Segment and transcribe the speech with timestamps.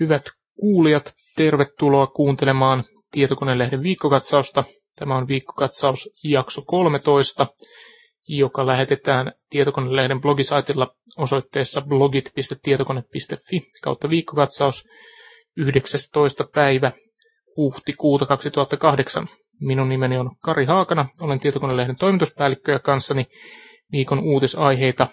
[0.00, 0.22] Hyvät
[0.60, 4.64] kuulijat, tervetuloa kuuntelemaan Tietokonelehden viikkokatsausta.
[4.96, 7.46] Tämä on viikkokatsaus jakso 13,
[8.28, 14.84] joka lähetetään Tietokonelehden blogisaitilla osoitteessa blogit.tietokone.fi kautta viikkokatsaus
[15.56, 16.44] 19.
[16.54, 16.92] päivä
[17.56, 19.28] huhtikuuta 2008.
[19.60, 23.26] Minun nimeni on Kari Haakana, olen Tietokonelehden toimituspäällikkö ja kanssani
[23.92, 25.06] viikon uutisaiheita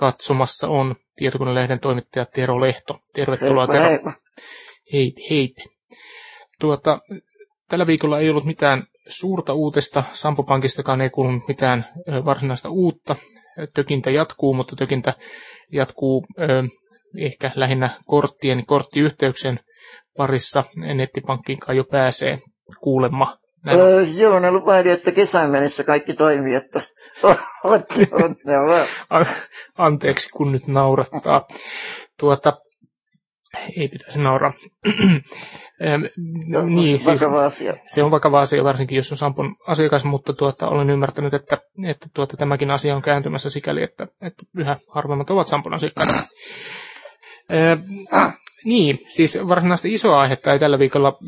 [0.00, 2.98] katsomassa on Tietokonelehden toimittaja Tero Lehto.
[3.14, 3.88] Tervetuloa Heippa, Tero.
[3.88, 4.12] heippa.
[4.92, 5.54] Hei, hei.
[6.60, 6.98] Tuota,
[7.68, 10.04] tällä viikolla ei ollut mitään suurta uutista.
[10.12, 11.86] Sampo Pankistakaan ei kuulunut mitään
[12.24, 13.16] varsinaista uutta.
[13.74, 15.12] Tökintä jatkuu, mutta tökintä
[15.72, 16.62] jatkuu ö,
[17.18, 19.60] ehkä lähinnä korttien, korttiyhteyksien
[20.16, 20.64] parissa.
[20.94, 22.38] Nettipankkiinkaan jo pääsee
[22.82, 23.36] kuulemma.
[23.64, 23.80] Näin.
[23.80, 26.82] Öö, joo, ne lupaili, että kesän mennessä kaikki toimii, että
[29.78, 31.46] Anteeksi, kun nyt naurattaa.
[32.18, 32.52] Tuota,
[33.78, 34.52] ei pitäisi nauraa.
[36.46, 37.74] No, niin, siis, asia.
[37.86, 42.06] se on vakava asia, varsinkin jos on Sampon asiakas, mutta tuota, olen ymmärtänyt, että, että
[42.14, 46.12] tuota, tämäkin asia on kääntymässä sikäli, että, että yhä harvemmat ovat Sampon asiakkaita.
[48.64, 51.18] Niin, siis varsinaista isoa aihetta ei tällä viikolla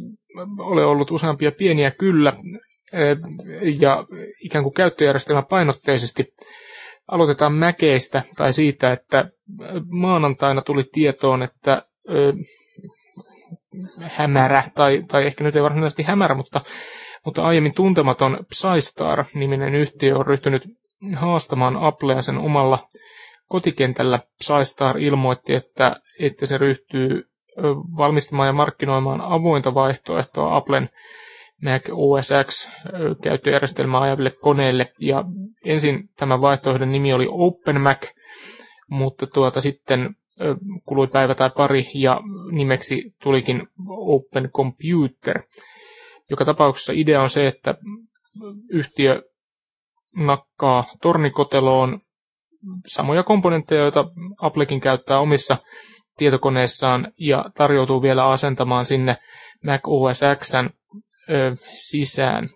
[0.59, 2.33] ole ollut useampia pieniä kyllä,
[3.81, 4.05] ja
[4.45, 6.35] ikään kuin käyttöjärjestelmä painotteisesti
[7.09, 9.29] aloitetaan Mäkeistä tai siitä, että
[9.91, 11.83] maanantaina tuli tietoon, että
[14.03, 16.61] hämärä, tai, tai ehkä nyt ei varsinaisesti hämärä, mutta,
[17.25, 20.63] mutta aiemmin tuntematon Psystar-niminen yhtiö on ryhtynyt
[21.17, 22.89] haastamaan Applea sen omalla
[23.49, 24.19] kotikentällä.
[24.39, 27.23] Psystar ilmoitti, että, että se ryhtyy
[27.97, 30.89] valmistamaan ja markkinoimaan avointa vaihtoehtoa Applen
[31.63, 34.93] Mac OS X ö, käyttöjärjestelmää ajaville koneille.
[35.01, 35.25] Ja
[35.65, 38.03] ensin tämän vaihtoehdon nimi oli Open Mac,
[38.91, 40.17] mutta tuota sitten
[40.87, 45.43] kului päivä tai pari ja nimeksi tulikin Open Computer.
[46.31, 47.75] Joka tapauksessa idea on se, että
[48.71, 49.23] yhtiö
[50.17, 52.01] nakkaa tornikoteloon
[52.87, 54.05] samoja komponentteja, joita
[54.41, 55.57] Applekin käyttää omissa
[56.17, 59.17] tietokoneissaan ja tarjoutuu vielä asentamaan sinne
[59.65, 60.71] Mac OS Xn
[61.31, 62.49] ö, sisään.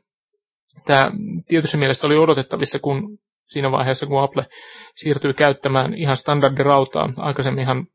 [0.84, 1.10] Tämä
[1.48, 3.18] tietyssä mielessä oli odotettavissa, kun
[3.48, 4.46] siinä vaiheessa, kun Apple
[4.94, 7.12] siirtyy käyttämään ihan standardirautaa.
[7.16, 7.86] Aikaisemminhan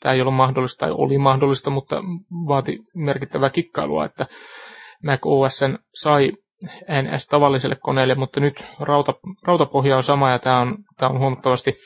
[0.00, 2.02] tämä ei ollut mahdollista, tai oli mahdollista, mutta
[2.48, 4.26] vaati merkittävää kikkailua, että
[5.04, 5.60] Mac OS
[5.94, 6.32] sai
[7.02, 11.76] NS tavalliselle koneelle, mutta nyt rauta, rautapohja on sama ja tämä on, tämä on huomattavasti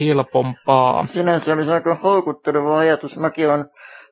[0.00, 1.06] helpompaa.
[1.06, 3.16] Sinänsä olisi aika houkutteleva ajatus.
[3.16, 3.64] Mäkin olen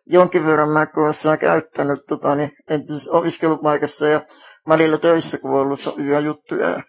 [0.06, 4.21] jonkin verran Macossa käyttänyt tota, niin, entisessä opiskelupaikassa ja
[4.69, 6.69] välillä töissä, kun on ollut hyviä juttuja.
[6.69, 6.83] Ja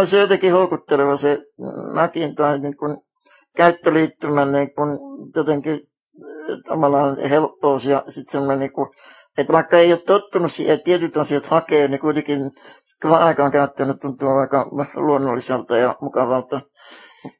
[0.00, 1.38] on se jotenkin houkutteleva se
[1.94, 2.96] Macin tai niin kuin,
[3.56, 4.98] käyttöliittymän niin kuin,
[5.36, 8.88] jotenkin äh, tavallaan helppous ja sitten semmoinen niin kuin,
[9.38, 12.38] että vaikka ei ole tottunut siihen, että tietyt asiat hakee, niin kuitenkin
[13.02, 16.60] kun aikaan käyttänyt tuntuu aika luonnolliselta ja mukavalta.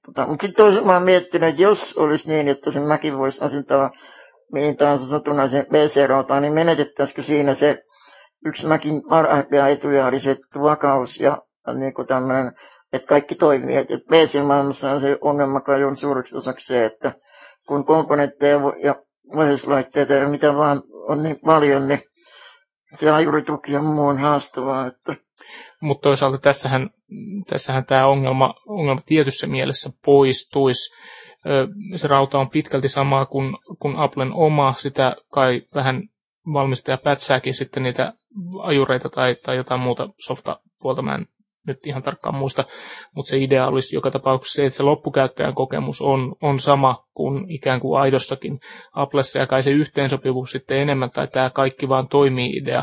[0.07, 3.45] Tota, mutta sitten toisaalta mä oon miettinyt, että jos olisi niin, että sen mäkin voisi
[3.45, 3.91] asentaa
[4.53, 7.79] mihin tahansa satunnaisen PC-rautaan, niin menetettäisikö siinä se
[8.47, 11.39] yksi mäkin parhaimpia etuja oli se vakaus ja
[11.79, 12.53] niin kuin tämmöinen,
[12.93, 13.77] että kaikki toimii.
[13.77, 17.13] Että et PC-maailmassa on se ongelma kai on suureksi osaksi se, että
[17.69, 18.95] kun komponentteja ja
[19.37, 22.01] ohjauslaitteita ja mitä vaan on niin paljon, niin
[22.95, 24.87] se ajurituki on haastavaa.
[24.87, 25.17] Että
[25.81, 26.91] Mutta toisaalta tässähän,
[27.47, 30.95] tässähän tämä ongelma, ongelma tietyssä mielessä poistuisi.
[31.97, 36.03] Se rauta on pitkälti samaa kuin, kuin Applen oma, sitä kai vähän
[36.53, 38.13] valmistaja pätsääkin sitten niitä
[38.63, 41.27] ajureita tai, tai jotain muuta softapuolta, mä en
[41.67, 42.65] nyt ihan tarkkaan muista,
[43.15, 47.51] mutta se idea olisi joka tapauksessa se, että se loppukäyttäjän kokemus on, on sama kuin
[47.51, 48.61] ikään kuin aidossakin
[48.93, 52.83] Applessa, ja kai se yhteensopivuus sitten enemmän, tai tämä kaikki vaan toimii idea,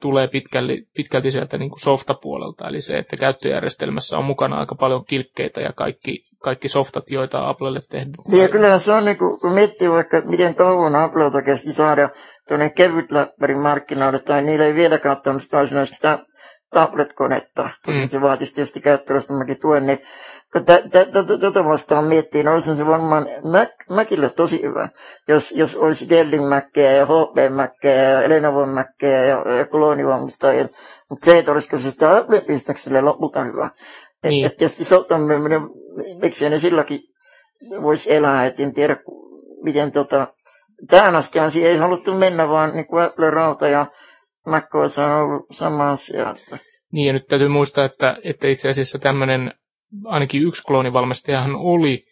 [0.00, 5.04] tulee pitkälti, pitkälti sieltä niin kuin softapuolelta, eli se, että käyttöjärjestelmässä on mukana aika paljon
[5.04, 8.14] kilkkeitä ja kaikki, kaikki softat, joita Applelle tehdään.
[8.28, 12.08] Niin ja kyllähän se on, niin kuin, kun miettii vaikka miten kauan Applelta kesti saada
[12.48, 16.18] tuonne kevyt läppärin markkinoille, tai niillä ei vieläkään tämmöistä varsinaista
[16.74, 18.08] tablet-konetta, tosin Mm.
[18.08, 19.98] se vaatisi tietysti käyttööstä mäkin tuen, niin
[21.40, 24.88] tätä vastaan miettii, niin olisihan se varmaan Mac, Macille tosi hyvä,
[25.28, 30.68] jos, jos olisi Dellin Mackeja ja HP Mackeja ja Lenovo Mackeja ja, ja kloonivalmistajien,
[31.10, 33.70] mutta se, että olisiko se sitä Apple-pistäkselle lopulta hyvä.
[34.24, 34.46] Et, Niin.
[34.46, 35.60] et tietysti se on tämmöinen,
[36.22, 37.00] miksei ne silläkin
[37.82, 38.96] voisi elää, et en tiedä
[39.64, 40.26] miten tota,
[40.90, 43.86] tähän astihan siihen ei haluttu mennä, vaan niin kuin Apple Rauta ja
[44.50, 46.34] MacOS on ollut sama asia.
[46.38, 46.58] Että.
[46.92, 49.52] Niin, ja nyt täytyy muistaa, että, että itse asiassa tämmöinen,
[50.04, 52.04] ainakin yksi kloonivalmistajahan oli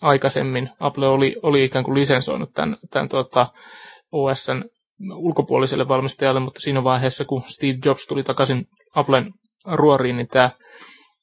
[0.00, 3.46] aikaisemmin, Apple oli, oli ikään kuin lisensoinut tämän, tämän tota,
[4.12, 4.64] OSn
[5.14, 8.64] ulkopuoliselle valmistajalle, mutta siinä vaiheessa, kun Steve Jobs tuli takaisin
[8.94, 9.32] Applen
[9.64, 10.50] ruoriin, niin tämä,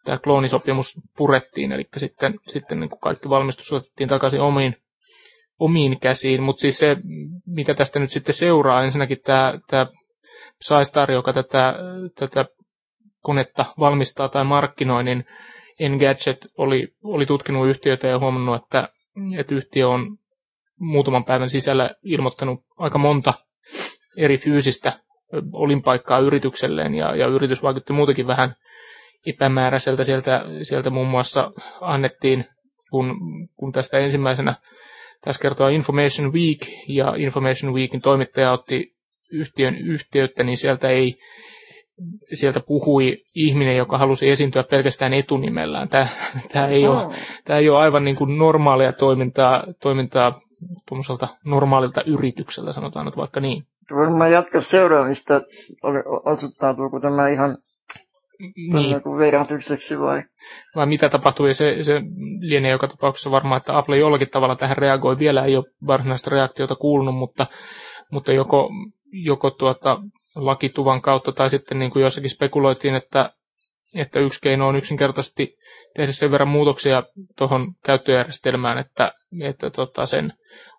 [0.04, 4.76] tämä kloonisopimus purettiin, eli sitten, sitten niin kuin kaikki valmistus otettiin takaisin omiin,
[5.60, 6.98] omiin käsiin, mutta siis se,
[7.46, 9.88] mitä tästä nyt sitten seuraa, ensinnäkin tämä, tämä
[10.60, 11.74] Psystar, joka tätä,
[12.16, 12.46] tätä
[13.22, 15.26] konetta valmistaa tai markkinoi, niin
[15.80, 18.90] Engadget oli, oli tutkinut yhtiötä ja huomannut, että,
[19.38, 20.18] että yhtiö on
[20.80, 23.34] muutaman päivän sisällä ilmoittanut aika monta
[24.18, 24.94] eri fyysistä
[25.54, 28.56] olinpaikkaa yritykselleen, ja, ja yritys vaikutti muutenkin vähän
[29.26, 30.04] epämääräiseltä.
[30.04, 31.52] Sieltä, sieltä muun muassa
[31.82, 32.46] annettiin,
[32.92, 33.16] kun,
[33.56, 34.54] kun tästä ensimmäisenä
[35.22, 38.94] tässä kertoo Information Week, ja Information Weekin toimittaja otti
[39.32, 41.20] yhtiön yhteyttä, niin sieltä ei
[42.34, 45.90] sieltä puhui ihminen, joka halusi esiintyä pelkästään etunimellään.
[45.90, 46.08] Tämä,
[46.54, 47.16] tämä, ei, ole,
[47.46, 50.42] tämä ei ole aivan niin kuin normaalia toimintaa, toimintaa
[51.46, 53.64] normaalilta yritykseltä, sanotaan nyt vaikka niin.
[53.96, 55.42] Varmaan jatka seuraamista,
[56.26, 57.58] osoittautuuko tämä ihan
[58.40, 58.96] niin.
[59.18, 60.24] vedätykseksi vai?
[60.76, 62.02] Vai mitä tapahtui, se, se
[62.40, 65.20] lienee joka tapauksessa varmaan, että Apple jollakin tavalla tähän reagoi.
[65.20, 67.46] Vielä ei ole varsinaista reaktiota kuulunut, mutta,
[68.12, 68.70] mutta joko,
[69.12, 70.02] joko tuota,
[70.38, 73.32] lakituvan kautta tai sitten niin kuin jossakin spekuloitiin, että,
[73.96, 75.58] että yksi keino on yksinkertaisesti
[75.96, 77.04] tehdä sen verran muutoksia
[77.38, 79.12] tuohon käyttöjärjestelmään, että,
[79.42, 80.34] että tota sen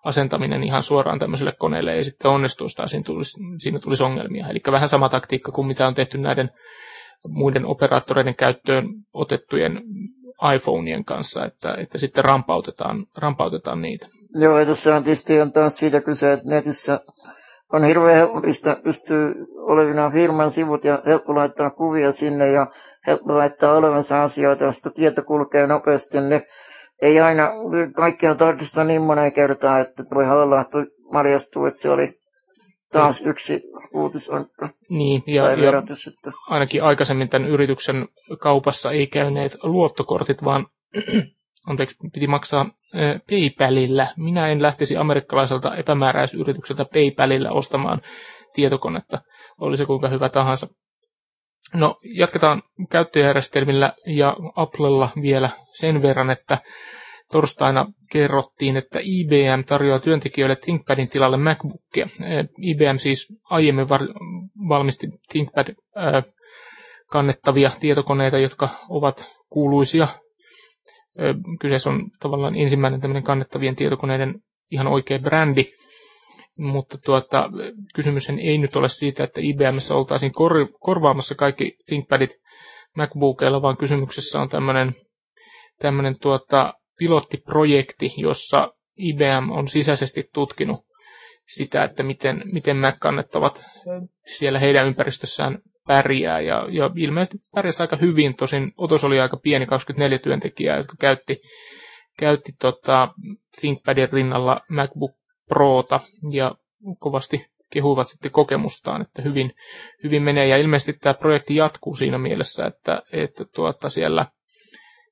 [0.04, 4.48] asentaminen ihan suoraan tämmöiselle koneelle ei sitten onnistuisi tai siinä tulisi, siinä tulisi ongelmia.
[4.48, 6.50] Eli vähän sama taktiikka kuin mitä on tehty näiden
[7.28, 9.82] muiden operaattoreiden käyttöön otettujen
[10.54, 14.08] iPhoneien kanssa, että, että sitten rampautetaan, rampautetaan niitä.
[14.34, 17.00] Joo, ja tuossa on tietysti on taas siitä kyse, että netissä
[17.72, 22.66] on hirveän helpollista, pystyy olevina firman sivut ja helppo laittaa kuvia sinne ja
[23.06, 26.42] helppo laittaa olevansa asioita, jos tieto kulkee nopeasti, niin
[27.02, 27.48] ei aina
[27.96, 30.78] kaikkea tarkista niin monen kertaa, että voi olla, että
[31.12, 32.18] maljastuu, että se oli
[32.92, 33.62] taas yksi
[33.94, 34.68] uutisonkka.
[34.90, 36.30] Niin, ja, ja verotus, että...
[36.48, 38.08] ainakin aikaisemmin tämän yrityksen
[38.40, 40.66] kaupassa ei käyneet luottokortit, vaan
[41.70, 44.06] anteeksi, piti maksaa äh, PayPalilla.
[44.16, 48.00] Minä en lähtisi amerikkalaiselta epämääräisyritykseltä PayPalilla ostamaan
[48.54, 49.20] tietokonetta,
[49.60, 50.66] oli se kuinka hyvä tahansa.
[51.74, 56.58] No, jatketaan käyttöjärjestelmillä ja Applella vielä sen verran, että
[57.32, 62.08] torstaina kerrottiin, että IBM tarjoaa työntekijöille ThinkPadin tilalle MacBookia.
[62.62, 64.14] IBM siis aiemmin var-
[64.68, 66.24] valmisti ThinkPad äh,
[67.10, 70.08] kannettavia tietokoneita, jotka ovat kuuluisia
[71.60, 74.34] Kyseessä on tavallaan ensimmäinen tämmöinen kannettavien tietokoneiden
[74.70, 75.64] ihan oikea brändi,
[76.58, 77.50] mutta tuota,
[77.94, 82.30] kysymys ei nyt ole siitä, että IBMssä oltaisiin kor- korvaamassa kaikki ThinkPadit
[82.96, 84.94] MacBookilla, vaan kysymyksessä on tämmöinen,
[85.78, 90.80] tämmöinen tuota, pilottiprojekti, jossa IBM on sisäisesti tutkinut
[91.48, 93.64] sitä, että miten, miten Mac-kannettavat
[94.26, 96.40] siellä heidän ympäristössään pärjää.
[96.40, 101.40] Ja, ja ilmeisesti pärjäsi aika hyvin, tosin otos oli aika pieni, 24 työntekijää, jotka käytti,
[102.18, 103.08] käytti tota
[103.60, 105.12] ThinkPadin rinnalla MacBook
[105.48, 106.00] Prota
[106.32, 106.54] ja
[106.98, 109.52] kovasti kehuivat sitten kokemustaan, että hyvin,
[110.04, 110.46] hyvin menee.
[110.46, 114.26] Ja ilmeisesti tämä projekti jatkuu siinä mielessä, että, että tuota siellä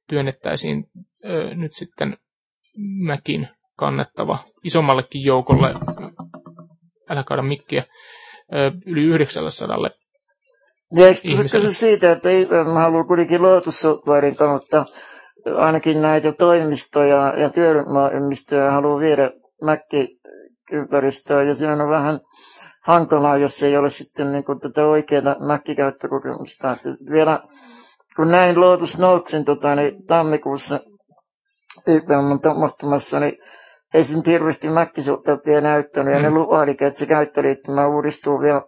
[0.08, 0.84] työnnettäisiin
[1.25, 2.17] ö, nyt sitten
[3.06, 5.75] Macin kannettava isommallekin joukolle,
[7.11, 7.84] älä kaada mikkiä,
[8.87, 9.83] yli 900
[10.93, 14.85] ja eikö kyse siitä, että IBM haluaa kuitenkin Lotus Softwaren kautta
[15.57, 19.31] ainakin näitä toimistoja ja työryhmäymmistöjä haluaa viedä
[19.62, 22.19] Mac-ympäristöön, ja se on vähän
[22.83, 26.73] hankalaa, jos ei ole sitten niin kuin tätä oikeaa Mac-käyttökokemusta.
[26.73, 27.40] Että vielä
[28.16, 30.81] kun näin Lotus Notesin tota, niin tammikuussa
[31.87, 33.38] IBM tapahtumassa, niin
[33.95, 36.25] ei sen hirveästi Mac-suhteuttia näyttänyt, ja mm.
[36.25, 38.62] ne luvailikin, että se käyttöliittymä uudistuu vielä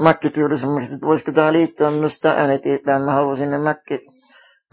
[0.00, 4.00] Mac-tyylisemmäksi, että voisiko tämä liittyä myös tähän, että mä haluaisin sinne Mac,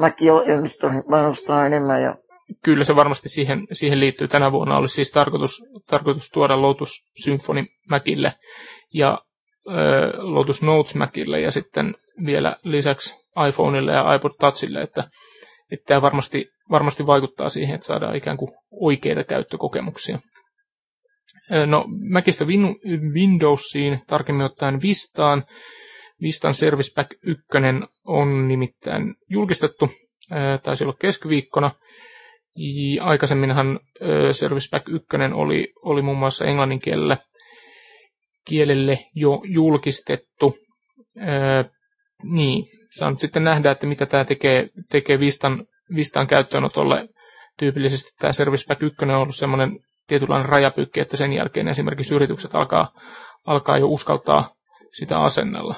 [0.01, 2.01] Mac-ohjelmistoihin panostaa enemmän.
[2.01, 2.15] Ja...
[2.63, 4.27] Kyllä se varmasti siihen, siihen liittyy.
[4.27, 6.91] Tänä vuonna olisi siis tarkoitus, tarkoitus tuoda Lotus
[7.23, 8.33] Symphony Macille
[8.93, 9.21] ja
[9.69, 9.75] äh,
[10.17, 13.15] Lotus Notes Macille ja sitten vielä lisäksi
[13.49, 15.03] iPhoneille ja iPod Touchille, että,
[15.71, 20.19] että tämä varmasti, varmasti vaikuttaa siihen, että saadaan ikään kuin oikeita käyttökokemuksia.
[21.65, 22.45] No, Macista
[23.13, 25.45] Windowsiin, tarkemmin ottaen Vistaan.
[26.21, 27.43] Vistan Service Pack 1
[28.05, 29.89] on nimittäin julkistettu,
[30.63, 31.71] taisi olla keskiviikkona.
[33.01, 33.79] Aikaisemminhan
[34.31, 37.17] Service Pack 1 oli, oli muun muassa englannin kielellä,
[38.45, 40.57] kielelle jo julkistettu.
[42.23, 47.09] niin, saa nyt sitten nähdä, että mitä tämä tekee, tekee Vistan, Vistan käyttöönotolle.
[47.59, 52.55] Tyypillisesti tämä Service Pack 1 on ollut semmoinen tietynlainen rajapykki, että sen jälkeen esimerkiksi yritykset
[52.55, 52.91] alkaa,
[53.45, 54.49] alkaa jo uskaltaa
[54.93, 55.75] sitä asennella.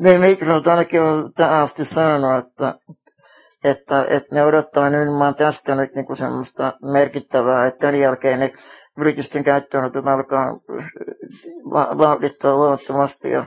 [0.00, 2.74] Niin, Microsoft ainakin on tähän asti sanonut, että,
[3.64, 8.52] että, että ne odottaa nimenomaan tästä nyt niin kuin semmoista merkittävää, että tämän jälkeen ne
[8.98, 10.46] yritysten käyttöönotot alkaa
[11.98, 13.30] vauhdittaa luovattomasti.
[13.30, 13.44] Ja,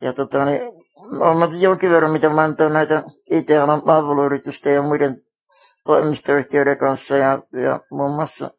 [0.00, 0.60] ja tota, niin,
[1.20, 3.82] olen jonkin verran, mitä mä antan näitä IT-alan
[4.74, 5.16] ja muiden
[5.86, 8.50] toimistoyhtiöiden kanssa ja, ja muun muassa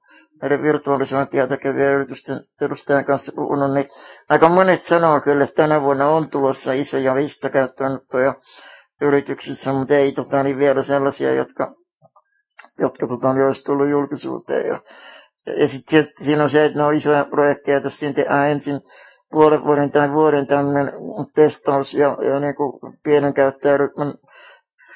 [0.43, 3.89] näiden virtualisointia tekevien yritysten edustajan kanssa puhunut, niin
[4.29, 8.33] aika monet sanoo kyllä, että tänä vuonna on tulossa isoja listakäyttöönottoja
[9.01, 11.73] yrityksissä, mutta ei tota, niin vielä sellaisia, jotka,
[12.79, 14.67] jotka tota, niin olisi tullut julkisuuteen.
[14.67, 14.79] Ja,
[15.59, 18.79] ja sitten siinä on se, että ne on isoja projekteja, jos siinä tehdään ensin
[19.31, 20.93] puolen vuoden tai vuoden tämmöinen
[21.35, 24.13] testaus ja, ja niin kuin pienen käyttäjäryhmän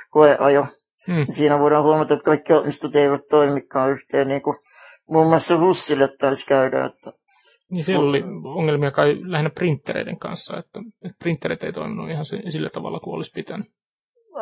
[0.09, 0.65] koeajo.
[1.07, 1.25] Hmm.
[1.29, 4.57] Siinä voidaan huomata, että kaikki onnistot eivät toimikaan yhteen, niin kuin
[5.09, 6.85] muun muassa Hussille taisi käydä.
[6.85, 7.11] Että
[7.71, 12.69] niin siellä oli ongelmia kai lähinnä printtereiden kanssa, että, että printterit ei toiminut ihan sillä
[12.69, 13.67] tavalla kuin olisi pitänyt.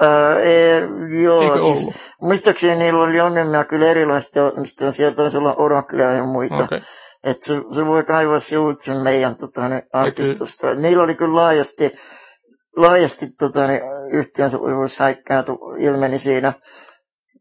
[0.01, 0.81] Ää, ei,
[1.24, 1.95] joo, Eikö siis ollut?
[2.22, 6.55] muistaakseni niillä oli ongelmia kyllä erilaista, mistä sieltä taisi olla Oraclea ja muita.
[6.55, 6.81] Okay.
[7.24, 10.67] Että se, se, voi kaivaa se uutisen meidän tota, ne, arkistosta.
[10.67, 10.81] Kyllä.
[10.81, 11.91] Niillä oli kyllä laajasti,
[12.75, 13.81] laajasti tota, ne,
[14.12, 14.57] yhteensä
[15.00, 15.43] häikkää
[15.79, 16.53] ilmeni siinä.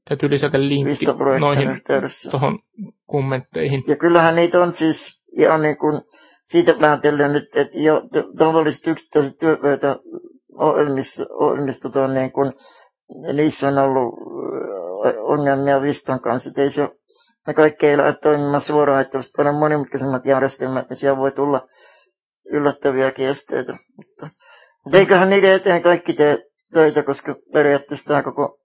[0.08, 1.06] Täytyy lisätä linkki
[1.40, 1.82] noihin
[2.30, 2.58] tuohon
[3.06, 3.84] kommentteihin.
[3.87, 6.00] Ja kyllähän niitä on siis ihan niin kuin
[6.44, 8.02] siitä päätellen nyt, että jo
[8.38, 9.96] tavalliset yksittäiset työpöytä
[10.58, 12.52] ohjelmissa, ohjelmistot on niin kuin,
[13.32, 14.14] niissä on ollut
[15.18, 16.88] ongelmia Viston kanssa, että ei se
[17.46, 21.68] ne kaikki ei lähde toimimaan suoraan, että olisi paljon monimutkaisemmat järjestelmät, niin siellä voi tulla
[22.50, 23.73] yllättäviäkin esteitä.
[23.96, 24.28] Mutta,
[24.84, 26.38] mutta eiköhän niiden eteen kaikki tee
[26.73, 28.58] töitä, koska periaatteessa tämä koko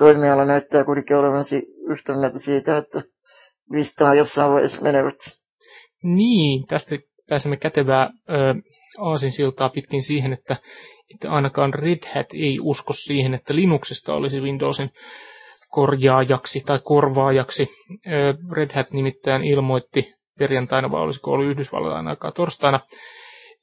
[0.00, 1.44] toimiala näyttää kuitenkin olevan
[1.90, 3.02] yhtä mieltä siitä, että
[3.72, 5.18] vistaa jossain vaiheessa menevät.
[6.02, 8.54] Niin, tästä pääsemme kätevää ö,
[8.98, 10.56] aasinsiltaa pitkin siihen, että,
[11.14, 14.90] että ainakaan Red Hat ei usko siihen, että Linuxista olisi Windowsin
[15.70, 17.68] korjaajaksi tai korvaajaksi.
[18.52, 22.80] Red Hat nimittäin ilmoitti perjantaina, vai olisiko ollut Yhdysvaltain aikaa torstaina,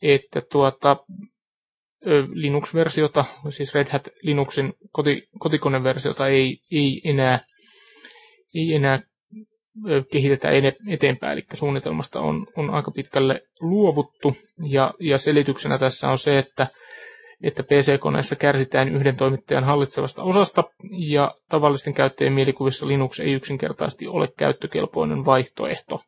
[0.02, 0.98] että tuota,
[2.34, 7.40] Linux-versiota, siis Red Hat Linuxin koti, kotikoneversiota ei, ei enää,
[8.56, 9.00] ei enää
[10.12, 10.48] kehitetä
[10.88, 14.38] eteenpäin, eli suunnitelmasta on, on aika pitkälle luovuttu,
[14.70, 16.68] ja, ja selityksenä tässä on se, että
[17.44, 24.28] että PC-koneessa kärsitään yhden toimittajan hallitsevasta osasta, ja tavallisten käyttäjien mielikuvissa Linux ei yksinkertaisesti ole
[24.38, 26.02] käyttökelpoinen vaihtoehto.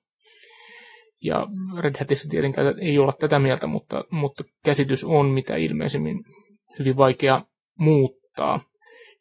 [1.24, 1.48] Ja
[1.80, 6.24] Red Hatissa tietenkään ei olla tätä mieltä, mutta, mutta käsitys on mitä ilmeisemmin
[6.80, 7.42] hyvin vaikea
[7.80, 8.62] muuttaa.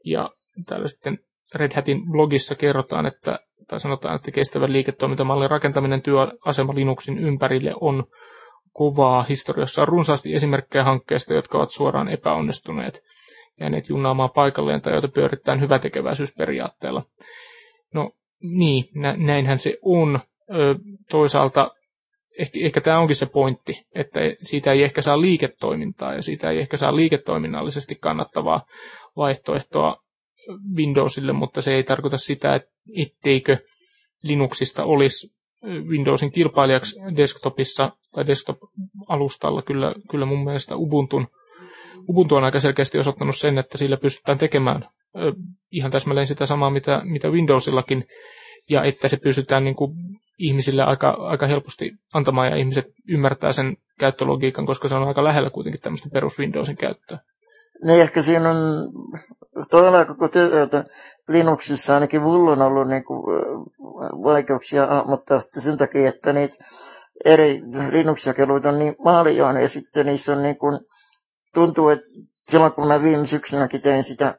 [0.04, 0.30] Ja
[0.66, 1.18] täällä sitten
[1.54, 3.38] Red Hatin blogissa kerrotaan, että,
[3.68, 8.04] tai sanotaan, että kestävän liiketoimintamallin rakentaminen työasema Linuxin ympärille on
[8.72, 9.22] kovaa.
[9.22, 13.02] Historiassa on runsaasti esimerkkejä hankkeista, jotka ovat suoraan epäonnistuneet,
[13.60, 17.02] jääneet junnaamaan paikalleen tai joita pyörittää hyvätekeväisyysperiaatteella.
[17.94, 18.10] No
[18.42, 20.20] niin, nä- näinhän se on.
[21.10, 21.70] Toisaalta
[22.38, 26.58] ehkä, ehkä tämä onkin se pointti, että siitä ei ehkä saa liiketoimintaa ja siitä ei
[26.58, 28.66] ehkä saa liiketoiminnallisesti kannattavaa
[29.16, 29.96] vaihtoehtoa
[30.76, 33.56] Windowsille, mutta se ei tarkoita sitä, että etteikö
[34.22, 35.38] Linuxista olisi
[35.88, 39.62] Windowsin kilpailijaksi desktopissa tai desktop-alustalla.
[39.62, 41.26] Kyllä, kyllä mun mielestä Ubuntun,
[42.08, 44.88] Ubuntu on aika selkeästi osoittanut sen, että sillä pystytään tekemään
[45.70, 48.04] ihan täsmälleen sitä samaa, mitä, mitä Windowsillakin,
[48.70, 49.92] ja että se pystytään niin kuin
[50.38, 55.50] ihmisille aika, aika helposti antamaan, ja ihmiset ymmärtää sen käyttölogiikan, koska se on aika lähellä
[55.50, 57.18] kuitenkin tämmöistä perus Windowsin käyttöä.
[57.84, 58.56] Niin ehkä siinä on
[59.70, 60.84] todella koko työtä
[61.28, 63.22] Linuxissa ainakin mulla on ollut niin kuin,
[64.24, 66.56] vaikeuksia hahmottaa sen takia, että niitä
[67.24, 70.78] eri Linux-jakeluita on niin paljon ja sitten niissä on niin kuin,
[71.54, 72.06] tuntuu, että
[72.48, 74.34] silloin kun mä viime syksynäkin tein sitä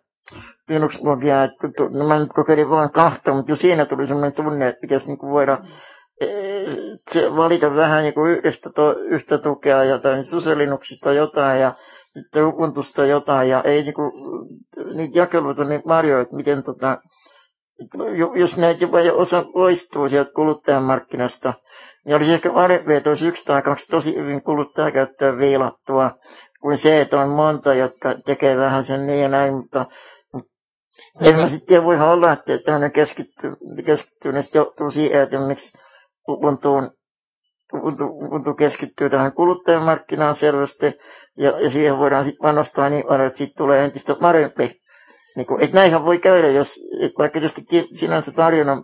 [0.69, 4.81] Linux-blogia, että no mä nyt kokeilin vain kahta, mutta jo siinä tuli sellainen tunne, että
[4.81, 5.57] pitäisi niin kuin voida
[7.11, 11.73] se valita vähän niin kuin yhdestä to, yhtä tukea jotain, Suselinuksista jotain ja
[12.13, 14.01] sitten Ubuntusta jotain ja ei niinku,
[14.95, 16.97] niitä jakeluita niin paljon, että miten tota,
[18.39, 21.53] jos näitä osa poistuu sieltä kuluttajamarkkinasta,
[22.05, 26.11] niin olisi ehkä parempi, että olisi yksi tai kaksi tosi hyvin kuluttajakäyttöön viilattua,
[26.61, 29.85] kuin se, että on monta, jotka tekee vähän sen niin ja näin, mutta
[31.22, 33.53] en mä sitten voi olla, että tähän keskittyy,
[33.86, 35.77] keskittyy, niin johtuu siihen, että miksi
[37.74, 40.86] Ubuntu keskittyy tähän kuluttajamarkkinaan selvästi,
[41.38, 44.82] ja, ja siihen voidaan sitten panostaa niin paljon, että siitä tulee entistä parempi.
[45.36, 46.79] Niin kuin, että näinhän voi käydä, jos
[47.18, 48.84] vaikka tietysti sinänsä tarjonnan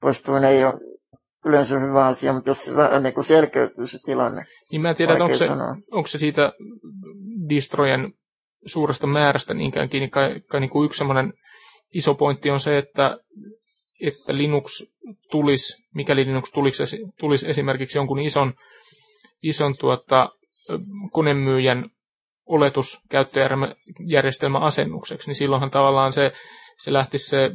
[0.00, 0.74] poistuin ei ole
[1.44, 4.44] yleensä hyvä asia, mutta jos se vähän niin kuin selkeytyy se tilanne.
[4.72, 5.48] Niin mä en tiedä, onko se,
[5.92, 6.52] onko se siitä
[7.48, 8.12] distrojen
[8.66, 10.08] suuresta määrästä niinkään kiinni.
[10.08, 11.32] Kai, kai niin kuin yksi semmoinen
[11.96, 13.18] iso pointti on se, että,
[14.02, 14.82] että Linux
[15.30, 18.54] tulisi, mikäli Linux tulisi, tulisi esimerkiksi jonkun ison,
[19.42, 20.28] ison tuota,
[21.12, 21.90] konemyyjän
[22.46, 26.32] oletus käyttöjärjestelmä asennukseksi, niin silloinhan tavallaan se,
[26.78, 27.50] se lähtisi se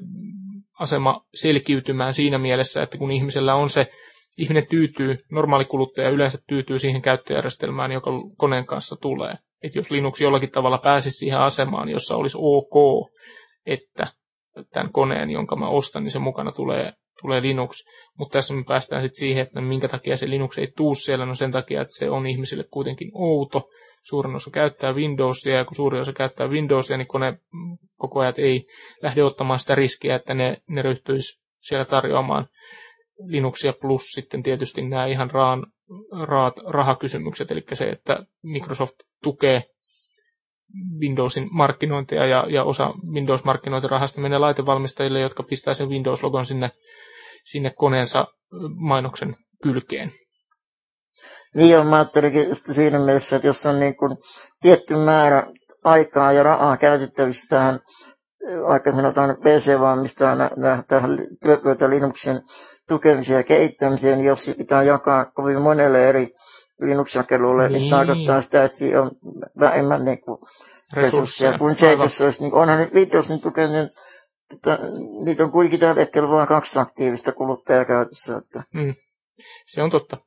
[0.80, 3.92] asema selkiytymään siinä mielessä, että kun ihmisellä on se,
[4.38, 9.36] ihminen tyytyy, normaali kuluttaja yleensä tyytyy siihen käyttöjärjestelmään, joka koneen kanssa tulee.
[9.64, 13.10] Että jos Linux jollakin tavalla pääsisi siihen asemaan, jossa olisi ok,
[13.66, 14.08] että
[14.74, 17.78] tämän koneen, jonka mä ostan, niin se mukana tulee, tulee Linux.
[18.18, 21.36] Mutta tässä me päästään sitten siihen, että minkä takia se Linux ei tuu siellä, no
[21.36, 23.70] sen takia, että se on ihmisille kuitenkin outo,
[24.04, 27.38] suurin osa käyttää Windowsia, ja kun suuri osa käyttää Windowsia, niin kone
[27.98, 28.68] koko ajan ei
[29.02, 32.48] lähde ottamaan sitä riskiä, että ne, ne ryhtyisi siellä tarjoamaan
[33.26, 35.66] Linuxia plus sitten tietysti nämä ihan raan,
[36.22, 39.64] raat, rahakysymykset, eli se, että Microsoft tukee
[41.00, 46.72] Windowsin markkinointia ja, ja osa Windows-markkinointirahasta menee laitevalmistajille, jotka pistää sen Windows-logon sinne,
[47.44, 48.28] sinne koneensa
[48.76, 50.12] mainoksen kylkeen.
[51.56, 54.18] Niin on, mä ajattelinkin siinä mielessä, että jos on niin kuin
[54.62, 55.44] tietty määrä
[55.84, 57.80] aikaa ja rahaa käytettävissä tähän,
[58.68, 60.50] vaikka sanotaan PC-valmistajana
[60.88, 62.40] tähän työpöytä Linuxin
[62.88, 66.28] tukemiseen ja kehittämiseen, niin jos se pitää jakaa kovin monelle eri
[66.82, 67.74] Linux-jakelulle, niin.
[67.74, 69.12] niin se tarkoittaa sitä, että siinä on
[69.60, 70.38] vähemmän niin kuin
[70.94, 72.06] resursseja kuin se, Aivan.
[72.06, 73.90] jos olisi, niin onhan nyt Windowsin tukenut, niin,
[74.54, 74.80] että,
[75.26, 78.38] niitä on kuitenkin tällä hetkellä vain kaksi aktiivista kuluttajaa käytössä.
[78.38, 78.64] Että.
[78.76, 78.94] Mm.
[79.66, 80.18] Se on totta.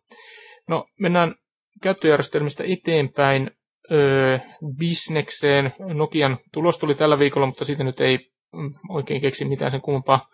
[0.69, 1.35] No, mennään
[1.83, 3.51] käyttöjärjestelmistä eteenpäin
[3.93, 4.39] öö,
[4.79, 5.73] bisnekseen.
[5.95, 8.19] Nokian tulos tuli tällä viikolla, mutta siitä nyt ei
[8.53, 10.29] mm, oikein keksi mitään sen kummempaa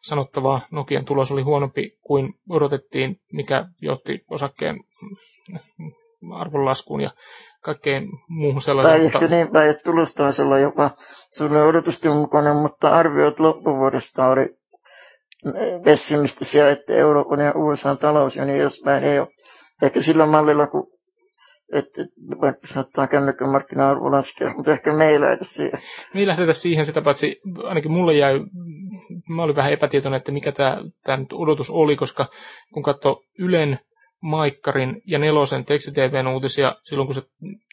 [0.00, 0.66] sanottavaa.
[0.70, 5.16] Nokian tulos oli huonompi kuin odotettiin, mikä johti osakkeen mm,
[6.34, 7.10] arvonlaskuun ja
[7.62, 8.96] kaikkeen muuhun sellaiseen.
[8.96, 10.90] Tai ehkä niin päin, että tulos taisi olla jopa
[11.30, 14.48] sulle odotusten mukainen, mutta arviot loppuvuodesta oli
[15.84, 19.28] pessimistisiä, että Euroopan ja USA talous ja niin jospäin ei ole
[19.82, 20.90] ehkä sillä mallilla, kun
[21.72, 22.02] että
[22.40, 25.80] vaikka saattaa kännykän markkina-arvo laskea, mutta ehkä me ei lähdetä siihen.
[26.14, 28.40] Me ei lähdetä siihen, sitä paitsi ainakin mulle jäi,
[29.28, 32.26] mä olin vähän epätietoinen, että mikä tämä, tämä nyt odotus oli, koska
[32.74, 33.78] kun katsoo Ylen,
[34.20, 37.22] Maikkarin ja Nelosen tekstitvn uutisia, silloin kun se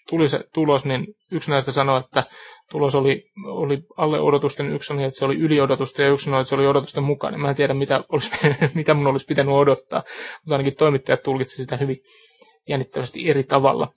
[0.10, 2.24] tuli se tulos, niin yksi näistä sanoi, että
[2.72, 6.42] tulos oli, oli alle odotusten, yksi sanoi, että se oli yli odotusten ja yksi sanoi,
[6.42, 7.42] että se oli odotusten mukainen.
[7.42, 8.32] Mä en tiedä, mitä, olisi,
[8.74, 10.04] mitä mun olisi pitänyt odottaa,
[10.42, 11.98] mutta ainakin toimittajat tulkitsivat sitä hyvin
[12.70, 13.88] jännittävästi eri tavalla.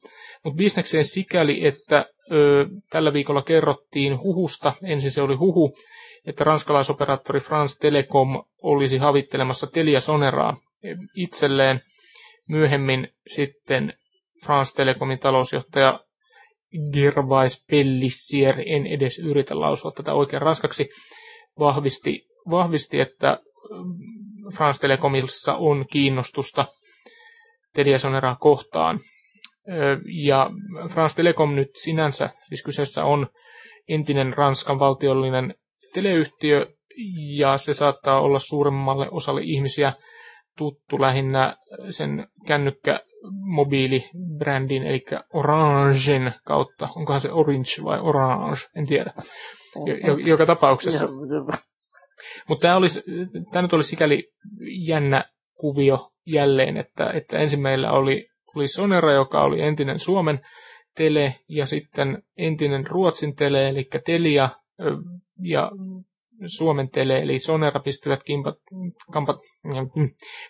[0.44, 5.76] Mutta bisnekseen sikäli, että ö, tällä viikolla kerrottiin huhusta, ensin se oli huhu,
[6.26, 10.56] että ranskalaisoperaattori France Telecom olisi havittelemassa Telia Soneraa
[11.16, 11.80] itselleen.
[12.48, 13.94] Myöhemmin sitten
[14.44, 16.00] France Telecomin talousjohtaja
[16.92, 20.88] Gervais Pellissier, en edes yritä lausua tätä oikein ranskaksi,
[21.58, 23.38] vahvisti, vahvisti että
[24.54, 26.66] France Telecomissa on kiinnostusta
[27.74, 29.00] Teliasoneraa kohtaan.
[30.24, 30.50] Ja
[30.90, 33.26] France Telecom nyt sinänsä, siis kyseessä on
[33.88, 35.54] entinen Ranskan valtiollinen
[35.94, 36.66] teleyhtiö,
[37.36, 39.92] ja se saattaa olla suuremmalle osalle ihmisiä
[40.58, 41.56] tuttu lähinnä
[41.90, 46.88] sen kännykkä mobiilibrändin, eli Orangen kautta.
[46.96, 49.12] Onkohan se Orange vai Orange, en tiedä.
[50.24, 51.08] Joka tapauksessa.
[52.48, 53.02] Mutta tämä, olisi,
[53.52, 54.30] tämä nyt olisi sikäli
[54.86, 60.40] jännä kuvio jälleen, että, että ensin meillä oli, oli Sonera, joka oli entinen Suomen
[60.94, 64.48] tele, ja sitten entinen Ruotsin tele, eli Telia,
[65.42, 65.70] ja
[66.46, 68.54] Suomen tele, eli Sonera pistivät kimpat,
[69.12, 69.36] kampat,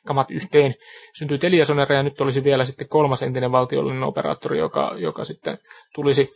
[0.07, 0.75] kamat yhteen.
[1.19, 5.59] Syntyi Telia Sonera, ja nyt olisi vielä sitten kolmas entinen valtiollinen operaattori, joka, joka sitten
[5.95, 6.29] tulisi,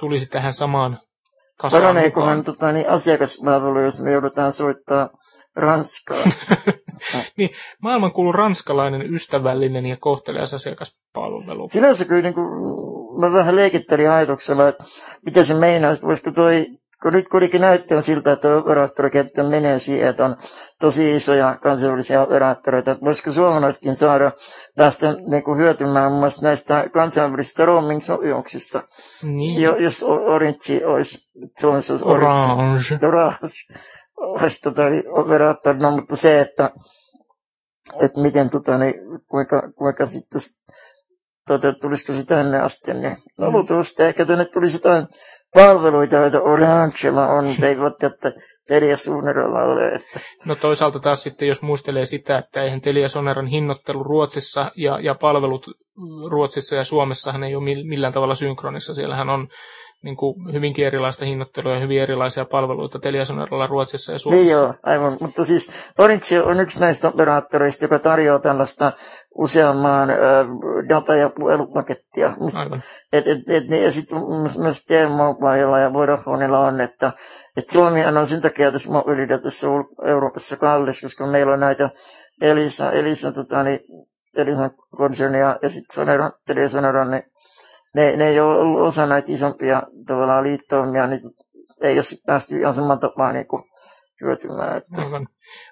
[0.00, 0.98] tulisi tähän samaan
[1.60, 5.08] kasaan Paraneekohan tota, niin asiakaspalvelu, jos me joudutaan soittaa
[5.56, 6.24] Ranskaa?
[7.38, 7.50] niin,
[7.82, 11.68] maailman kuuluu ranskalainen, ystävällinen ja kohtelias asiakaspalvelu.
[11.68, 12.46] Sinänsä kyllä niin kuin,
[13.20, 14.84] mä vähän leikittelin ajatuksella, että
[15.26, 16.66] mitä se meinaa, voisiko toi
[17.04, 20.36] kun nyt kuitenkin näyttää siltä, että operaattorikenttä menee siihen, että on
[20.80, 24.32] tosi isoja kansainvälisiä operaattoreita, että voisiko suomalaisetkin saada
[24.76, 28.82] tästä niin kuin hyötymään muun muassa näistä kansainvälisistä roaming-sopimuksista.
[29.22, 29.62] Niin.
[29.62, 31.18] Jo, jos Orange olisi,
[31.60, 33.06] Suomessa olisi Orange.
[33.06, 33.48] Orange.
[34.16, 36.70] Olisi tota, operaattorina, no, mutta se, että,
[38.02, 38.94] että miten tota, niin,
[39.28, 40.40] kuinka, kuinka sitten
[41.46, 43.52] tota, tulisiko se tänne asti, niin no, mm.
[43.52, 45.06] luultavasti ehkä tänne tulisi jotain
[45.54, 48.32] palveluita, joita Orangella on, ei välttämättä
[48.68, 49.88] Telia Soneralla ole.
[49.88, 50.20] Että.
[50.44, 55.14] No toisaalta taas sitten, jos muistelee sitä, että eihän Telia Soneran hinnoittelu Ruotsissa ja, ja
[55.14, 55.66] palvelut
[56.30, 58.94] Ruotsissa ja Suomessahan ei ole millään tavalla synkronissa.
[58.94, 59.48] Siellähän on
[60.04, 64.44] niin kuin hyvinkin erilaista hinnoittelua ja hyvin erilaisia palveluita Teliasoneralla Ruotsissa ja Suomessa.
[64.44, 65.16] Niin joo, aivan.
[65.20, 68.92] Mutta siis Orange on yksi näistä operaattoreista, joka tarjoaa tällaista
[69.34, 70.16] useamman äh,
[70.88, 72.32] data- ja puhelupakettia.
[72.54, 72.82] Aivan.
[73.12, 74.18] Et, et, et, niin, ja sitten
[74.62, 77.12] myös T-Mobilella ja Vodafonella on, että
[77.56, 79.66] et Suomihan on sen takia tässä mobiilidatassa
[80.06, 81.90] Euroopassa kallis, koska meillä on näitä
[82.40, 83.80] Elisa, Elisa, tota, niin,
[84.36, 87.22] Elisa konsernia ja sitten Sonera, Teliasonera, niin
[87.94, 91.20] ne, ne ei ole ollut osa näitä isompia tavallaan liittoimia, niin
[91.80, 93.46] ei ole päästy ihan saman tapaan niin
[94.20, 94.76] hyötymään.
[94.76, 95.02] Että.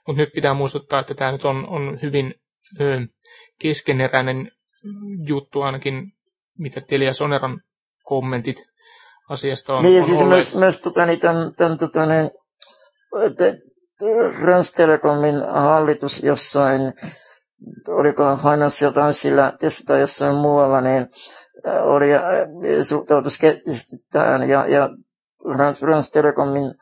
[0.07, 2.35] Mutta nyt pitää muistuttaa, että tämä nyt on, on hyvin
[2.81, 3.01] ö,
[3.59, 4.51] keskeneräinen
[5.27, 6.13] juttu ainakin,
[6.59, 7.61] mitä Telia Soneran
[8.05, 8.57] kommentit
[9.29, 10.35] asiasta on, niin, on siis olleet.
[10.35, 12.31] myös, myös tota, niin, tämän, tämän, tota, niin,
[14.41, 16.81] Rans Telecomin hallitus jossain,
[17.89, 19.53] oliko Financial Timesilla
[19.87, 21.07] tai jossain muualla, niin
[21.83, 22.07] oli
[22.83, 24.89] suhtautui skeptisesti tähän ja, ja
[25.81, 26.73] Rans Telecomin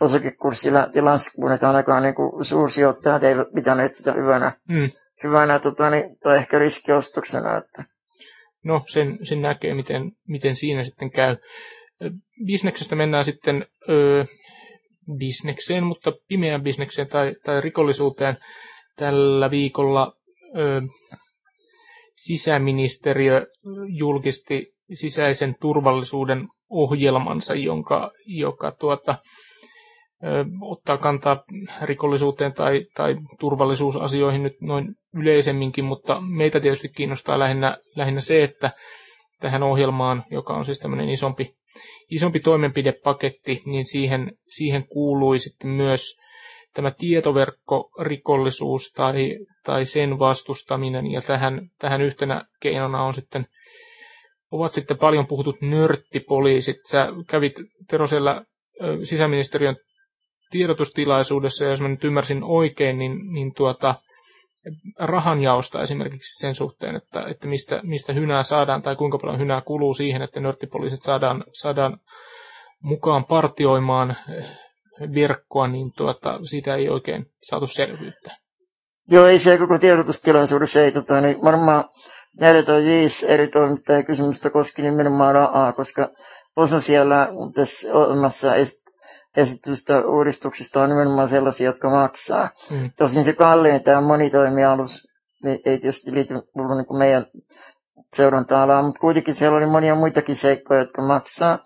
[0.00, 4.90] osakekurssi lähti laskuun, että ainakaan niin kuin suursijoittajat eivät pitäneet sitä hyvänä, mm.
[5.24, 7.56] hyvänä tota, niin, tai ehkä riskiostoksena.
[7.56, 7.84] Että.
[8.64, 11.36] No, sen, sen näkee, miten, miten siinä sitten käy.
[12.46, 14.24] Bisneksestä mennään sitten ö,
[15.18, 18.36] bisnekseen, mutta pimeään bisnekseen tai, tai rikollisuuteen.
[18.96, 20.12] Tällä viikolla
[20.58, 20.82] ö,
[22.16, 23.46] sisäministeriö
[23.88, 29.18] julkisti sisäisen turvallisuuden ohjelmansa, jonka, joka tuota,
[30.60, 31.44] ottaa kantaa
[31.82, 38.70] rikollisuuteen tai, tai turvallisuusasioihin nyt noin yleisemminkin, mutta meitä tietysti kiinnostaa lähinnä, lähinnä se, että
[39.40, 41.54] tähän ohjelmaan, joka on siis tämmöinen isompi,
[42.10, 46.20] isompi toimenpidepaketti, niin siihen, siihen kuului sitten myös
[46.74, 53.46] tämä tietoverkkorikollisuus tai, tai sen vastustaminen, ja tähän, tähän yhtenä keinona on sitten,
[54.50, 56.76] ovat sitten paljon puhutut nörttipoliisit.
[56.90, 57.54] Sä kävit
[57.90, 58.44] Tero siellä
[59.02, 59.76] sisäministeriön
[60.50, 63.94] tiedotustilaisuudessa, ja jos mä nyt ymmärsin oikein, niin, niin tuota,
[64.98, 69.94] rahanjaosta esimerkiksi sen suhteen, että, että mistä, mistä hynää saadaan tai kuinka paljon hynää kuluu
[69.94, 71.98] siihen, että nörttipoliisit saadaan, saadaan
[72.82, 74.16] mukaan partioimaan
[75.14, 78.30] verkkoa, niin tuota, siitä ei oikein saatu selvyyttä.
[79.10, 81.84] Joo, ei se koko tiedotustilaisuudessa ei, tota, niin varmaan
[82.40, 86.08] näille Jiis eri toimittaja kysymystä koski nimenomaan rahaa, koska
[86.56, 88.52] osa siellä tässä olemassa
[89.36, 92.48] esitystä uudistuksista on nimenomaan sellaisia, jotka maksaa.
[92.70, 92.90] Mm.
[92.98, 95.08] Tosin se kalliin tämä monitoimialus
[95.44, 97.26] niin ei tietysti liity niin meidän
[98.14, 101.58] seuranta-alaan, mutta kuitenkin siellä oli monia muitakin seikkoja, jotka maksaa.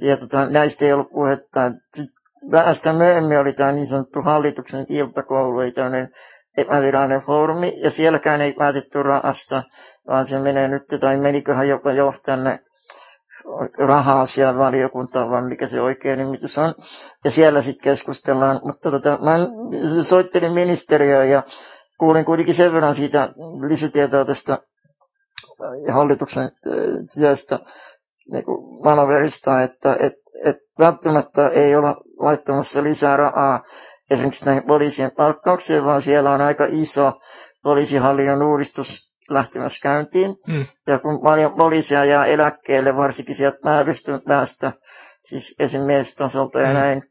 [0.00, 1.60] Ja tota, näistä ei ollut puhetta.
[1.94, 2.15] Sitten
[2.50, 6.08] Vähästä myöhemmin oli tämä niin sanottu hallituksen iltakoulu, ei tämmöinen
[6.56, 9.62] epävirallinen foorumi, ja sielläkään ei päätetty rahasta,
[10.08, 12.58] vaan se menee nyt, tai meniköhän jopa jo tänne
[13.78, 16.74] rahaa siellä valiokuntaan, vaan mikä se oikea nimitys on.
[17.24, 18.60] Ja siellä sitten keskustellaan.
[18.64, 19.36] Mutta tota, mä
[20.02, 21.42] soittelin ministeriöön ja
[21.98, 23.28] kuulin kuitenkin sen verran siitä
[23.68, 24.58] lisätietoa tästä
[25.92, 26.48] hallituksen
[27.06, 27.58] sisäistä
[28.32, 28.44] niin
[28.84, 30.12] manaverista, että et,
[30.44, 33.62] et välttämättä ei olla laittamassa lisää rahaa
[34.10, 37.12] esimerkiksi näihin poliisien palkkaukseen, vaan siellä on aika iso
[37.62, 40.36] poliisihallinnon uudistus lähtemässä käyntiin.
[40.48, 40.64] Mm.
[40.86, 44.72] Ja kun paljon poliisia jää eläkkeelle, varsinkin sieltä määrästyn päästä,
[45.24, 46.74] siis esimiestasolta ja mm.
[46.74, 47.02] näin,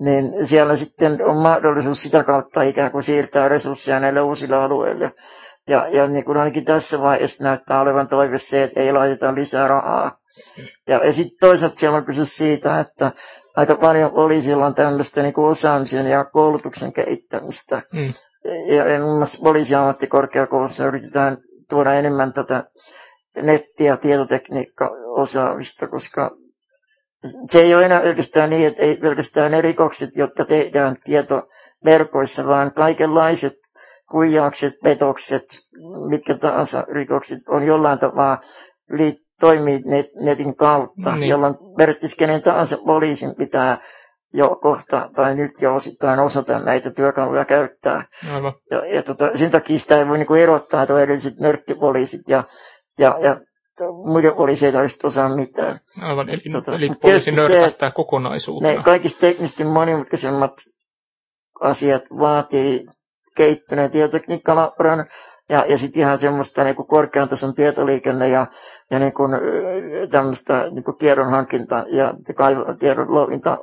[0.00, 5.12] niin siellä sitten on mahdollisuus sitä kautta ikään kuin siirtää resursseja näille uusille alueille.
[5.68, 9.68] Ja, ja niin kuin ainakin tässä vaiheessa näyttää olevan toive se, että ei laiteta lisää
[9.68, 10.18] rahaa.
[10.88, 13.12] Ja, ja sitten toisaalta siellä on kysymys siitä, että
[13.60, 17.82] aika paljon poliisilla on tämmöistä niin osaamisen ja koulutuksen kehittämistä.
[17.92, 18.12] Mm.
[18.66, 21.36] Ja, ja muun muassa poliisiammattikorkeakoulussa yritetään
[21.68, 22.64] tuoda enemmän tätä
[23.42, 26.30] netti- ja tietotekniikka-osaamista, koska
[27.50, 32.74] se ei ole enää pelkästään niin, että ei pelkästään ne rikokset, jotka tehdään tietoverkoissa, vaan
[32.74, 33.54] kaikenlaiset
[34.10, 35.44] kuijaukset, petokset,
[36.08, 38.38] mitkä tahansa rikokset on jollain tavalla
[38.90, 41.28] liittyvät toimii net, netin kautta, niin.
[41.28, 43.78] jolloin periaatteessa kenen tahansa poliisin pitää
[44.34, 48.02] jo kohta tai nyt jo osittain osata näitä työkaluja käyttää.
[48.34, 48.52] Aivan.
[48.70, 52.44] Ja, ja tota, sen takia sitä ei voi niinku erottaa tuo edelliset nörttipoliisit ja,
[52.98, 53.40] ja, ja
[54.12, 55.78] muiden poliiseita ei osaa mitään.
[56.02, 58.74] Aivan, eli, tota, eli poliisi nörkähtää kokonaisuutena.
[58.74, 60.52] Ne kaikista teknisesti monimutkaisemmat
[61.60, 62.86] asiat vaatii
[63.36, 65.04] kehittyneen tietotekniikkalabran,
[65.48, 68.46] ja, ja sitten ihan semmoista niin kuin korkean tason tietoliikenne ja,
[68.90, 69.30] ja niin kuin,
[70.10, 72.14] tämmöistä niin kuin tiedonhankinta ja
[72.78, 73.58] tiedon luovinta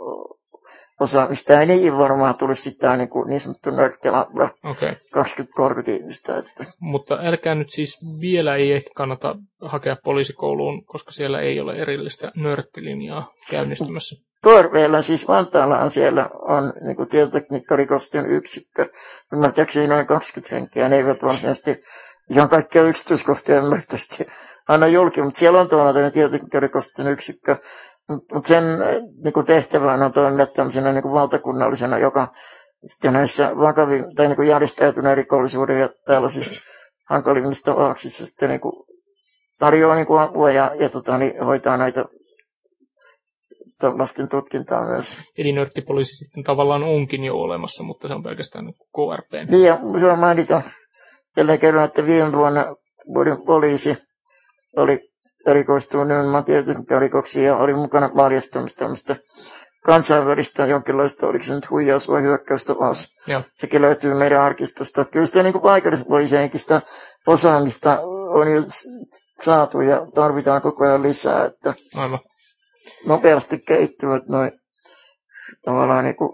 [1.00, 1.60] osaamista.
[1.60, 4.92] Ei niin varmaan tulisi sitä niin, kuin, niin sanottu nörttilabra, Okay.
[4.92, 6.38] 20-30 ihmistä.
[6.38, 6.64] Että.
[6.82, 12.32] Mutta älkää nyt siis vielä ei ehkä kannata hakea poliisikouluun, koska siellä ei ole erillistä
[12.36, 14.28] nörttilinjaa käynnistymässä.
[14.44, 18.90] KRVllä siis Vantaalla on siellä on niin kuin tietotekniikkarikosten yksikkö.
[19.34, 20.90] Ymmärtääkseni noin 20 henkeä.
[20.90, 21.84] Ne eivät varsinaisesti
[22.30, 24.26] ihan kaikkia yksityiskohtia ymmärtävästi
[24.68, 27.56] aina julki, mutta siellä on tuollainen tietotekniikkarikosten yksikkö.
[28.34, 28.64] Mutta sen
[29.24, 32.28] niin kuin tehtävänä on toimia tämmöisenä niin kuin valtakunnallisena, joka
[32.86, 36.56] sitten näissä vakavin tai niin kuin järjestäytyneen rikollisuuden ja tällaisissa
[37.10, 38.74] hankalimmissa tapauksissa sitten niin kuin
[39.60, 42.06] tarjoaa niin kuin apua ja, ja tota, niin hoitaa näitä
[43.98, 45.18] lasten tutkintaa myös.
[45.38, 49.50] Eli nörttipoliisi sitten tavallaan onkin jo olemassa, mutta se on pelkästään niin KRP.
[49.52, 50.62] Niin ja hyvä mainita
[51.38, 52.66] jälleen kerran, että viime vuonna
[53.14, 53.98] vuoden poliisi
[54.78, 55.00] oli
[55.48, 59.16] erikoistunut nimenomaan tietotekniikkarikoksiin ja oli mukana paljastamassa tämmöistä
[59.86, 63.08] kansainvälistä jonkinlaista, oliko se nyt huijaus vai hyökkäystapaus.
[63.28, 63.42] Joo.
[63.56, 65.06] Sekin löytyy meidän arkistosta.
[65.06, 66.82] Kyllä sitä niin paikallispoliisienkin sitä
[67.28, 68.62] osaamista on jo
[69.42, 72.20] saatu ja tarvitaan koko ajan lisää, että Aivan.
[73.06, 74.52] nopeasti kehittyvät noin
[75.66, 76.30] tavallaan niin kuin,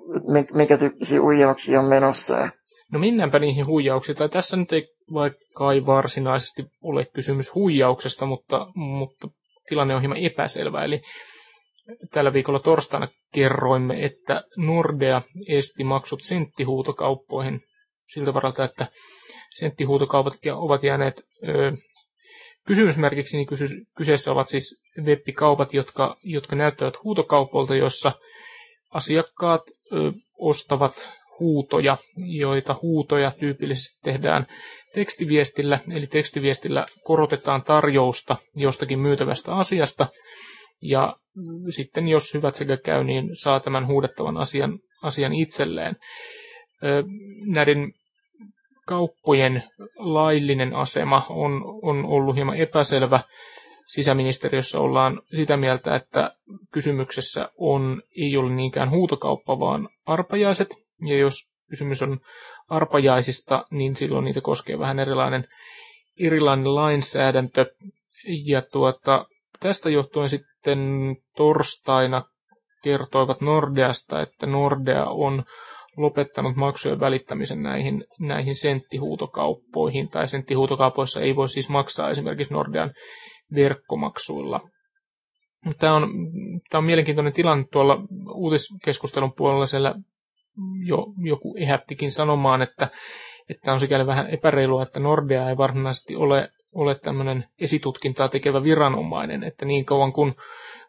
[0.54, 2.34] minkä tyyppisiä huijauksia on menossa.
[2.34, 2.50] Ja
[2.92, 4.18] No mennäänpä niihin huijauksiin.
[4.18, 9.28] Tai tässä nyt ei vaikka ei varsinaisesti ole kysymys huijauksesta, mutta, mutta
[9.70, 10.84] tilanne on hieman epäselvä.
[10.84, 11.02] Eli
[12.12, 17.62] tällä viikolla torstaina kerroimme, että Nordea esti maksut senttihuutokauppoihin
[18.14, 18.88] siltä varalta, että
[19.56, 21.72] senttihuutokaupat ovat jääneet ö,
[22.68, 23.66] kysymysmerkiksi, niin kysy,
[23.98, 28.12] kyseessä ovat siis webbikaupat, jotka, jotka näyttävät huutokaupolta, jossa
[28.90, 34.48] asiakkaat ö, ostavat huutoja, joita huutoja tyypillisesti tehdään
[34.94, 40.08] tekstiviestillä, eli tekstiviestillä korotetaan tarjousta jostakin myytävästä asiasta,
[40.82, 41.16] ja
[41.70, 45.96] sitten jos hyvät sekä käy, niin saa tämän huudettavan asian, asian itselleen.
[47.46, 47.94] Näiden
[48.88, 49.64] kauppojen
[49.98, 53.20] laillinen asema on, on ollut hieman epäselvä.
[53.88, 56.32] Sisäministeriössä ollaan sitä mieltä, että
[56.72, 60.83] kysymyksessä on, ei ole niinkään huutokauppa, vaan arpajaiset.
[61.08, 61.36] Ja jos
[61.70, 62.20] kysymys on
[62.70, 65.48] arpajaisista, niin silloin niitä koskee vähän erilainen,
[66.20, 67.66] erilainen lainsäädäntö.
[68.46, 69.26] Ja tuota,
[69.60, 70.80] tästä johtuen sitten
[71.38, 72.24] torstaina
[72.84, 75.44] kertoivat Nordeasta, että Nordea on
[75.98, 82.92] lopettanut maksujen välittämisen näihin, näihin senttihuutokauppoihin, tai senttihuutokaupoissa ei voi siis maksaa esimerkiksi Nordean
[83.56, 84.70] verkkomaksuilla.
[85.80, 86.10] Tämä on,
[86.70, 88.02] tämä on mielenkiintoinen tilanne tuolla
[88.34, 89.96] uutiskeskustelun puolella, siellä
[90.86, 92.90] jo joku ehättikin sanomaan, että,
[93.50, 99.44] että on sikäli vähän epäreilua, että Nordea ei varsinaisesti ole, ole tämmöinen esitutkintaa tekevä viranomainen,
[99.44, 100.36] että niin kauan kun,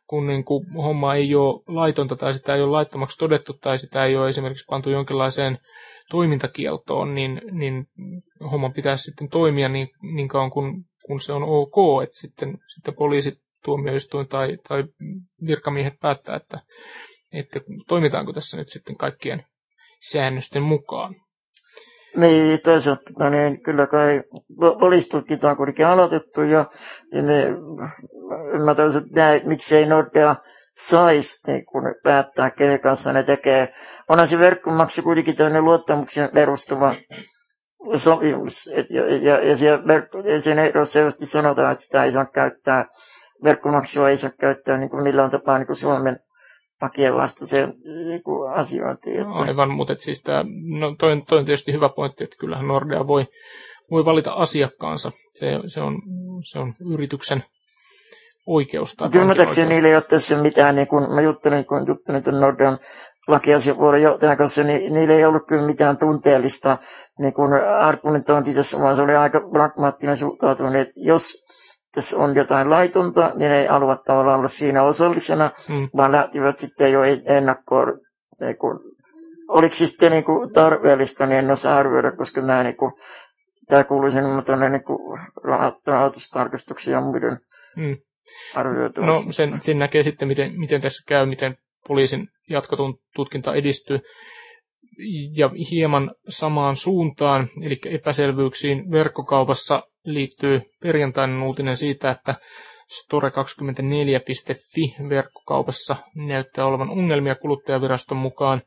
[0.06, 4.04] kun niin kuin homma ei ole laitonta tai sitä ei ole laittomaksi todettu tai sitä
[4.04, 5.58] ei ole esimerkiksi pantu jonkinlaiseen
[6.10, 7.86] toimintakieltoon, niin, niin
[8.50, 12.94] homman pitäisi sitten toimia niin, niin kauan kun, kun se on ok, että sitten, sitten
[12.94, 14.84] poliisi, tuomioistuin tai, tai
[15.46, 16.60] virkamiehet päättää, että,
[17.32, 19.44] että toimitaanko tässä nyt sitten kaikkien
[20.10, 21.14] säännösten mukaan.
[22.16, 24.22] Niin, toisaalta no niin, kyllä kai
[24.80, 26.64] poliisitutkinta on kuitenkin aloitettu ja,
[27.12, 27.46] ja ne,
[28.64, 30.36] mä toisin, että miksei Nordea
[30.78, 33.74] saisi niin kun päättää, kenen kanssa ne tekee.
[34.08, 36.94] Onhan se verkkomaksu kuitenkin tämmöinen luottamuksen perustuva
[37.96, 38.70] sopimus.
[38.74, 39.94] Et, ja, ja, ja siellä
[40.34, 42.84] ja sen ehdossa sanotaan, että sitä ei saa käyttää,
[43.44, 46.16] verkkomaksua ei saa käyttää niin kuin millään tapaa niin kuin Suomen
[46.80, 47.68] pakien vastaiseen
[48.08, 48.22] niin
[48.54, 49.20] asiointiin.
[49.20, 49.30] Että...
[49.32, 50.44] Aivan, mutta siis tämä,
[50.78, 53.26] no toi, toi on tietysti hyvä pointti, että kyllähän Nordea voi,
[53.90, 55.12] voi valita asiakkaansa.
[55.34, 56.02] Se, se, on,
[56.44, 57.44] se on yrityksen
[58.46, 58.96] oikeus.
[59.14, 62.78] Ymmärtääkseni niille ei ole tässä mitään, niin kun mä juttelin, kun juttelin tuon Nordean
[63.28, 66.78] lakiasiapuolen johtajan kanssa, niin niillä ei ollut kyllä mitään tunteellista
[67.18, 67.48] niin kun
[67.80, 71.44] argumentointia tässä, vaan se oli aika pragmaattinen suhtautuminen, että jos
[71.94, 75.88] tässä on jotain laitonta, niin ei halua tavallaan olla siinä osallisena, mm.
[75.96, 78.00] vaan lähtivät sitten jo ennakkoon.
[78.40, 78.80] Niin kun,
[79.48, 82.92] oliko se sitten niin kuin tarpeellista, niin en osaa arvioida, koska nämä, niin kuin,
[83.68, 84.82] tämä kuuluisi tuonne niin
[85.86, 87.38] rahoitustarkastuksia ja muiden
[87.76, 87.96] mm.
[88.96, 91.56] No sen, sen näkee sitten, miten, miten tässä käy, miten
[91.88, 94.00] poliisin jatkotun tutkinta edistyy
[95.36, 102.34] ja hieman samaan suuntaan, eli epäselvyyksiin verkkokaupassa liittyy perjantainen uutinen siitä, että
[102.92, 108.62] store24.fi verkkokaupassa näyttää olevan ongelmia kuluttajaviraston mukaan.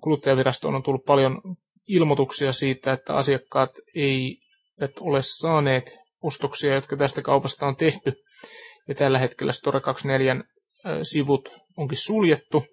[0.00, 1.40] Kuluttajavirastoon on tullut paljon
[1.88, 8.12] ilmoituksia siitä, että asiakkaat eivät ole saaneet ostoksia, jotka tästä kaupasta on tehty.
[8.88, 10.44] Ja tällä hetkellä Store24
[11.02, 12.64] sivut onkin suljettu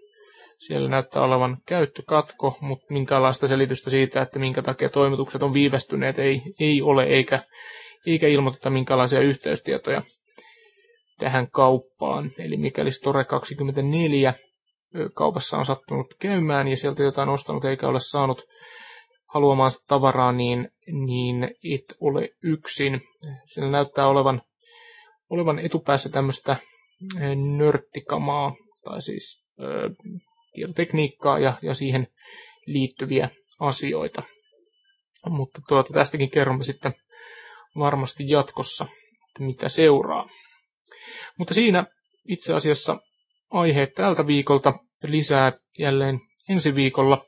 [0.57, 6.41] Siellä näyttää olevan käyttökatko, mutta minkäänlaista selitystä siitä, että minkä takia toimitukset on viivästyneet, ei,
[6.59, 7.39] ei ole, eikä,
[8.05, 10.01] eikä ilmoiteta minkälaisia yhteystietoja
[11.17, 12.31] tähän kauppaan.
[12.37, 14.33] Eli mikäli Store 24
[15.13, 18.41] kaupassa on sattunut käymään ja sieltä jotain ostanut eikä ole saanut
[19.27, 20.69] haluamaansa tavaraa, niin,
[21.05, 23.01] niin et ole yksin.
[23.45, 24.41] Siellä näyttää olevan,
[25.29, 26.55] olevan etupäässä tämmöistä
[27.57, 29.89] nörttikamaa, tai siis ö,
[30.57, 32.07] tietotekniikkaa ja, ja siihen
[32.65, 34.23] liittyviä asioita.
[35.29, 36.93] Mutta tuota, tästäkin kerromme sitten
[37.79, 38.85] varmasti jatkossa,
[39.27, 40.29] että mitä seuraa.
[41.37, 41.85] Mutta siinä
[42.27, 42.97] itse asiassa
[43.49, 47.25] aiheet tältä viikolta lisää jälleen ensi viikolla,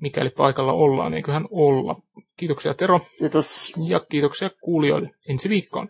[0.00, 1.96] mikäli paikalla ollaan, eiköhän olla.
[2.36, 3.00] Kiitoksia Tero.
[3.18, 3.72] Kiitos.
[3.88, 5.88] Ja kiitoksia kuulijoille ensi viikkoon.